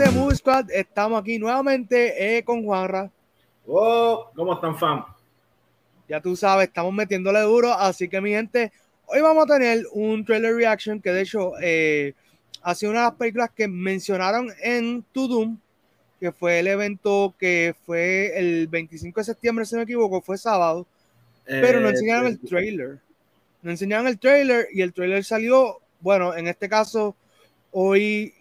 [0.00, 3.10] de Movie Squad, estamos aquí nuevamente eh, con Juanra.
[3.66, 5.04] Oh, ¿Cómo están, fam?
[6.08, 8.72] Ya tú sabes, estamos metiéndole duro, así que mi gente,
[9.04, 12.14] hoy vamos a tener un trailer reaction que de hecho eh,
[12.62, 15.58] ha sido una de las películas que mencionaron en To Doom,
[16.18, 20.38] que fue el evento que fue el 25 de septiembre, si no me equivoco, fue
[20.38, 20.86] sábado,
[21.44, 23.00] pero no Eh, enseñaron el trailer.
[23.60, 27.14] No enseñaron el trailer y el trailer salió, bueno, en este caso,
[27.70, 28.32] hoy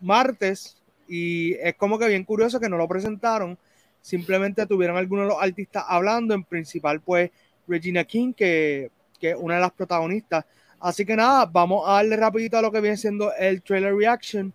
[0.00, 0.76] martes,
[1.08, 3.58] y es como que bien curioso que no lo presentaron.
[4.00, 7.30] Simplemente tuvieron algunos de los artistas hablando, en principal, pues
[7.66, 10.44] Regina King, que, que es una de las protagonistas.
[10.80, 14.52] Así que nada, vamos a darle rapidito a lo que viene siendo el trailer reaction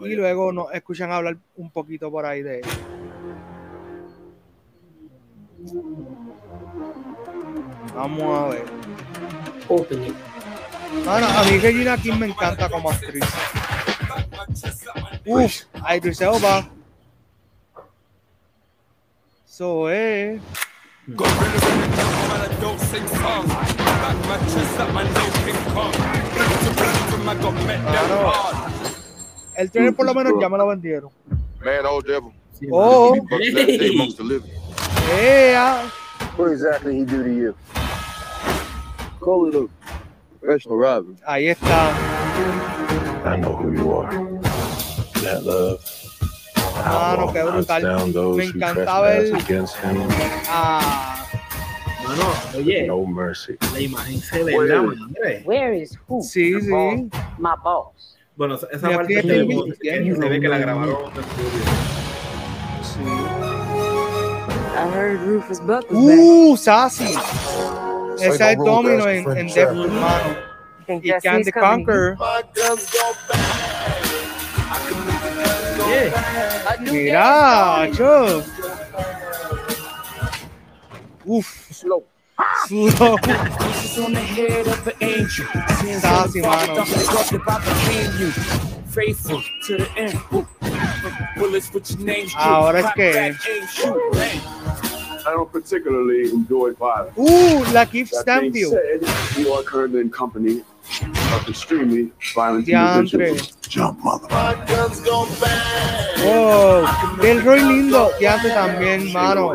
[0.00, 2.64] y luego nos escuchan hablar un poquito por ahí de él.
[7.94, 8.64] Vamos a ver.
[11.04, 13.24] Mano, a mí Regina King me encanta como actriz.
[15.26, 15.64] Uf,
[15.94, 16.68] Idris Elba.
[19.46, 20.40] So, eh.
[27.46, 28.32] Claro.
[29.56, 31.10] El trailer por lo menos ya me lo vendieron.
[31.64, 32.32] Man, old devil.
[32.58, 33.10] Sí, Oh.
[33.16, 33.22] mano.
[33.28, 34.50] Fuck that day amongst the living.
[35.20, 35.88] ¡Ea!
[36.36, 37.54] What exactly he do to you?
[39.20, 39.66] Call it a
[40.40, 41.16] professional robbery.
[41.26, 41.90] Ahí está.
[43.24, 44.37] I know who you are.
[45.22, 45.80] That love.
[46.76, 47.82] Mano, Outlaw qué brutal.
[47.82, 49.96] down those Me who encantaba el- against him.
[50.48, 51.26] Ah,
[52.06, 53.56] Mano, oye, No mercy.
[53.72, 55.42] la imagen se ve la madre.
[55.44, 56.22] Where is who?
[56.22, 56.70] sí, The sí.
[56.70, 57.00] boss.
[57.38, 58.16] My boss.
[58.36, 61.64] Bueno, esa- parte se, ve- se ve que la grabaron en estudio.
[62.82, 63.00] sí.
[64.76, 65.84] I heard Rufus Buck.
[65.90, 67.14] ¡Uh, Sassy!
[68.20, 69.54] Esa es Domino en, en Trap.
[69.54, 70.36] Deadpool, mano.
[70.86, 71.84] Think Y Justin Can is the coming.
[71.84, 72.16] Conqueror.
[84.14, 85.46] Head of an angel.
[85.80, 86.84] Sins Sassy, on the mano.
[86.84, 87.72] father, corrupted by the
[88.20, 88.30] you.
[88.92, 90.20] Faithful to the end.
[91.38, 92.32] Bullets with your names.
[92.36, 93.36] Ahora es que-
[95.26, 97.12] I don't particularly enjoy violence.
[97.18, 98.72] Uh, la Keith That being Stanfield.
[98.72, 100.62] said, you are currently in company
[101.02, 103.56] of extremely violent individuals.
[103.68, 104.28] Jump, mother.
[106.24, 106.84] Oh,
[107.20, 108.10] del Roy Lindo.
[108.18, 109.52] Diantre también, mano.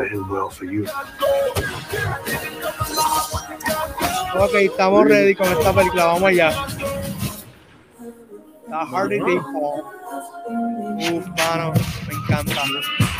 [4.36, 6.06] Ok, estamos ready con esta película.
[6.06, 6.52] Vamos allá.
[8.68, 9.82] La Hardy Day Fall.
[11.12, 11.72] Uf, mano,
[12.08, 12.62] me encanta.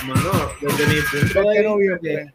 [0.07, 0.31] Mano,
[0.61, 2.33] desde mi punto de no vista,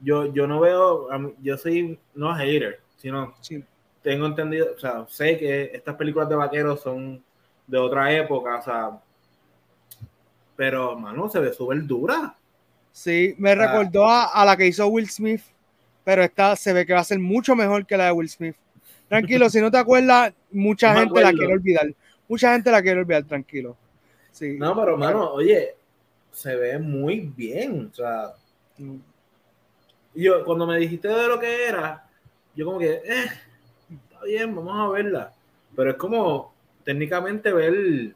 [0.00, 1.08] yo, yo no veo,
[1.40, 3.64] yo soy no hater, sino Sí.
[4.02, 7.22] Tengo entendido, o sea, sé que estas películas de vaqueros son
[7.66, 8.90] de otra época, o sea,
[10.56, 12.34] pero, mano, se ve súper dura.
[12.92, 15.42] Sí, me recordó a, a la que hizo Will Smith,
[16.04, 18.56] pero esta se ve que va a ser mucho mejor que la de Will Smith.
[19.08, 21.94] Tranquilo, si no te acuerdas, mucha No gente la quiere olvidar.
[22.28, 23.76] Mucha gente la quiere olvidar, tranquilo.
[24.30, 24.56] Sí.
[24.58, 25.74] No, pero, mano, oye,
[26.32, 28.32] se ve muy bien, o sea,
[28.78, 28.96] Mm.
[30.14, 32.08] y yo, cuando me dijiste de lo que era,
[32.54, 33.26] yo como que, eh,
[34.24, 35.32] bien, vamos a verla,
[35.74, 36.52] pero es como,
[36.84, 38.14] técnicamente ver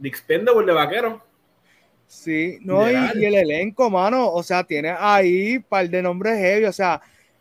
[0.00, 1.22] The Expendable de vaquero.
[2.06, 6.72] Sí, no, y, el elenco, mano, o sea, tiene ahí par de nombres heavy, o
[6.72, 7.00] sea,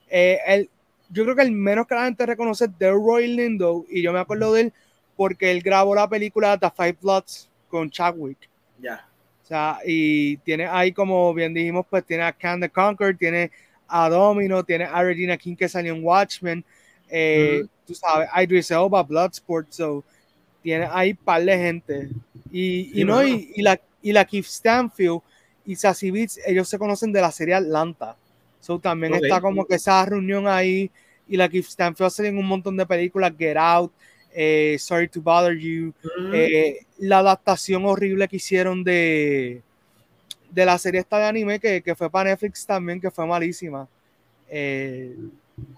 [0.10, 0.70] eh, el,
[1.10, 4.20] yo creo que el menos que la gente reconoce es Delroy Lindo, y yo me
[4.20, 4.74] acuerdo de él
[5.16, 8.50] porque él grabó la película The Five Bloods con Chadwick.
[8.80, 9.08] Ya.
[9.44, 13.52] O sea, y tiene ahí, como bien dijimos, pues tiene a Can the Conquer, tiene
[13.88, 16.64] a Domino, tiene a Regina King que salió en Watchmen,
[17.10, 20.04] eh, tú sabes, Idris Elba, Bloodsport, so
[20.62, 22.10] tiene ahí par de gente.
[22.52, 25.20] Y, y no, y, y la, y la Keith Stanfield
[25.66, 28.18] y Sassy Beats, ellos se conocen de la serie Atlanta.
[28.60, 30.90] So también está como que esa reunión ahí,
[31.28, 33.92] y la Keith Stanfield salió en un montón de películas, Get Out,
[34.34, 35.94] eh, Sorry to Bother You,
[36.34, 39.62] eh, la adaptación horrible que hicieron de,
[40.56, 43.90] de la serie esta de anime que, que fue para Netflix también, que fue malísima.
[44.48, 45.14] Eh,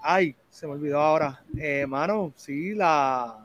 [0.04, 1.42] ay, se me olvidó ahora.
[1.58, 3.44] Eh, mano, sí, la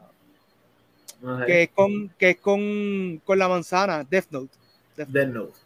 [1.46, 4.54] que es con, que es con, con la manzana, Death Note.
[4.94, 5.58] Death Note.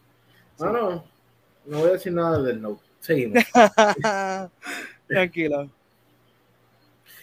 [0.56, 1.04] Bueno,
[1.64, 2.82] no voy a decir nada de Death Note.
[3.00, 3.44] Seguimos.
[5.08, 5.68] Tranquilo.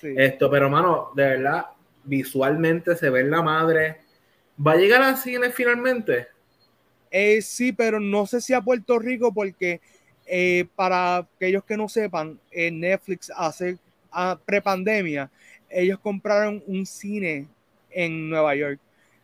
[0.02, 0.14] Sí.
[0.18, 1.68] Esto, pero mano, de verdad,
[2.04, 4.02] visualmente se ve en la madre.
[4.66, 6.33] ¿Va a llegar a cine finalmente?
[7.16, 9.80] Eh, sí, pero no sé si a Puerto Rico, porque
[10.26, 13.78] eh, para aquellos que no sepan, eh, Netflix hace
[14.12, 15.30] a prepandemia,
[15.70, 17.48] ellos compraron un cine
[17.92, 18.80] en Nueva York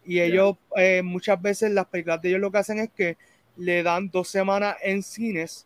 [0.05, 3.17] Y ellos eh, muchas veces las películas de ellos lo que hacen es que
[3.57, 5.65] le dan dos semanas en cines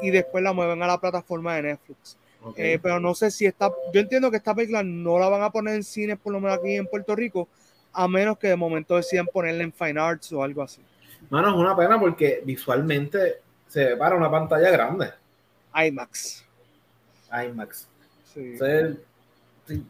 [0.00, 2.16] y después la mueven a la plataforma de Netflix.
[2.56, 5.50] Eh, pero no sé si esta, yo entiendo que esta película no la van a
[5.50, 7.46] poner en cines por lo menos aquí en Puerto Rico,
[7.92, 10.80] a menos que de momento decidan ponerla en Fine Arts o algo así.
[11.30, 15.12] Mano, es una pena porque visualmente se ve para una pantalla grande.
[15.74, 16.44] IMAX.
[17.30, 17.88] IMAX.
[18.24, 18.56] Sí.
[18.58, 19.84] Si,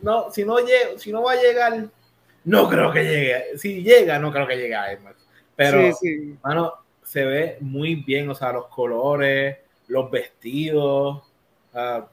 [0.00, 0.56] no, si, no
[0.96, 1.86] si no va a llegar,
[2.44, 3.58] no creo que llegue.
[3.58, 5.16] Si llega, no creo que llegue a IMAX.
[5.56, 6.38] Pero, sí, sí.
[6.42, 6.72] mano,
[7.02, 9.58] se ve muy bien, o sea, los colores,
[9.88, 11.22] los vestidos.
[11.74, 12.06] ah,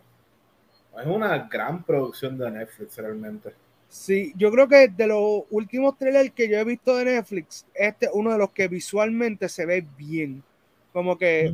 [0.99, 3.53] es una gran producción de Netflix realmente.
[3.89, 8.07] Sí, yo creo que de los últimos trailers que yo he visto de Netflix, este
[8.07, 10.43] es uno de los que visualmente se ve bien.
[10.91, 11.53] Como que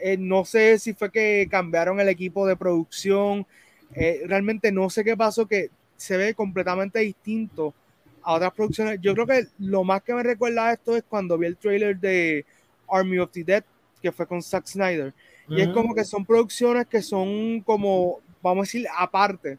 [0.00, 3.46] eh, no sé si fue que cambiaron el equipo de producción,
[3.94, 7.74] eh, realmente no sé qué pasó, que se ve completamente distinto
[8.22, 8.98] a otras producciones.
[9.00, 11.98] Yo creo que lo más que me recuerda a esto es cuando vi el trailer
[11.98, 12.44] de
[12.88, 13.64] Army of the Dead,
[14.00, 15.14] que fue con Zack Snyder.
[15.48, 19.58] Y es como que son producciones que son como, vamos a decir, aparte.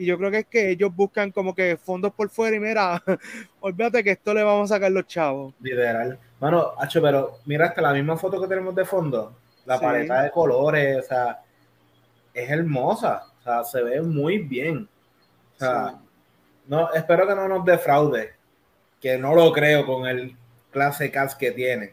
[0.00, 3.02] Y yo creo que es que ellos buscan como que fondos por fuera y mira,
[3.60, 5.52] olvídate que esto le vamos a sacar los chavos.
[5.60, 6.18] Literal.
[6.40, 9.36] Mano, Hacho, pero mira hasta la misma foto que tenemos de fondo.
[9.66, 9.84] La Sí.
[9.84, 11.42] paleta de colores, o sea,
[12.32, 13.24] es hermosa.
[13.40, 14.88] O sea, se ve muy bien.
[15.56, 15.98] O sea,
[16.66, 18.30] no, espero que no nos defraude.
[19.02, 20.34] Que no lo creo con el
[20.70, 21.92] clase cast que tiene.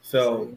[0.00, 0.48] So,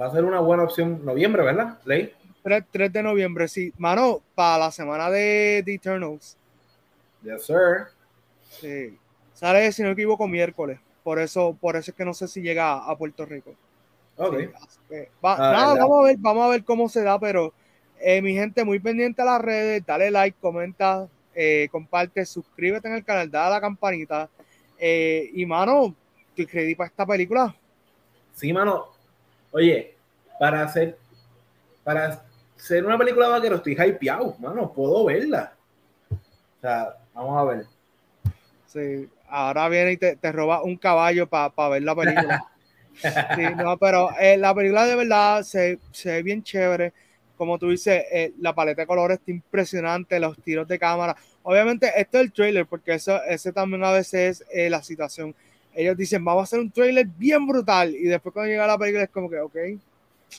[0.00, 1.04] va a ser una buena opción.
[1.04, 1.78] Noviembre, ¿verdad?
[1.84, 2.12] Ley.
[2.44, 3.72] 3, 3 de noviembre, sí.
[3.78, 6.36] Mano, para la semana de The Eternals.
[7.22, 7.86] Yes, sir.
[8.60, 8.98] Sí.
[9.32, 10.78] Sale, si no me equivoco, miércoles.
[11.02, 13.54] Por eso, por eso es que no sé si llega a Puerto Rico.
[14.18, 14.36] Ok.
[14.38, 17.52] Sí, va- Ah, vamos a ver, vamos a ver cómo se da, pero
[17.98, 22.94] eh, mi gente, muy pendiente a las redes, dale like, comenta, eh, comparte, suscríbete en
[22.94, 24.28] el canal, dale a la campanita.
[24.78, 25.94] eh, y mano,
[26.36, 27.54] te creí para esta película.
[28.34, 28.88] Sí, mano.
[29.52, 29.94] Oye,
[30.38, 30.98] para hacer,
[31.82, 32.24] para
[32.56, 34.72] ser una película de vaquero estoy hypeado, mano.
[34.72, 35.54] Puedo verla.
[36.10, 37.66] O sea, vamos a ver.
[38.66, 42.44] Sí, ahora viene y te, te roba un caballo para ver la película.
[42.96, 46.92] Sí, no, pero eh, la película de verdad se, se ve bien chévere.
[47.36, 51.16] Como tú dices, eh, la paleta de colores está impresionante, los tiros de cámara.
[51.42, 55.34] Obviamente, esto es el trailer, porque eso, ese también a veces es eh, la situación.
[55.74, 59.02] Ellos dicen, vamos a hacer un trailer bien brutal, y después cuando llega la película
[59.02, 59.56] es como que, ok.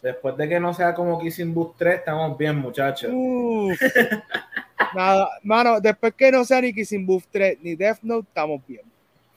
[0.01, 3.12] Después de que no sea como Kissing Booth 3, estamos bien, muchachos.
[3.13, 3.80] Uf.
[4.95, 8.83] Nada, mano, después que no sea ni Kissing Booth 3 ni Death Note, estamos bien.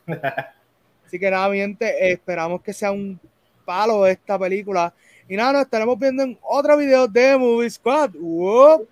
[1.06, 3.18] Así que nada, mi gente, esperamos que sea un
[3.64, 4.92] palo esta película.
[5.28, 8.10] Y nada, nos estaremos viendo en otro video de Movie Squad.
[8.14, 8.88] ¡Wop!